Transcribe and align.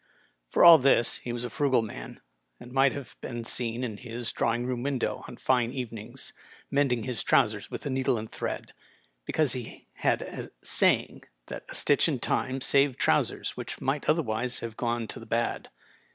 For 0.49 0.65
all 0.65 0.79
this 0.79 1.17
he 1.17 1.31
was 1.31 1.43
a 1.43 1.49
frugal 1.51 1.83
man, 1.83 2.21
and 2.59 2.71
might 2.71 2.91
have 2.91 3.15
been 3.21 3.45
seen 3.45 3.83
in 3.83 3.97
his 3.97 4.31
draw 4.31 4.55
ing 4.55 4.65
room 4.65 4.81
window 4.81 5.23
on 5.27 5.37
fine 5.37 5.71
evenings 5.71 6.33
mending 6.71 7.03
his 7.03 7.21
trousers 7.21 7.69
with 7.69 7.85
a 7.85 7.91
needle 7.91 8.17
and 8.17 8.31
thread, 8.31 8.73
because 9.25 9.53
he 9.53 9.85
had 9.97 10.23
a 10.23 10.49
saying 10.63 11.25
that 11.49 11.65
a 11.69 11.75
stitch 11.75 12.07
in 12.07 12.17
time 12.17 12.61
saved 12.61 12.97
trousers 12.97 13.55
which 13.55 13.79
might 13.79 14.09
otherwise 14.09 14.57
have 14.61 14.75
gone 14.75 15.05
to 15.07 15.19
the 15.19 15.27
bad. 15.27 15.69